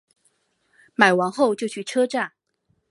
[0.95, 2.33] 买完后就去车站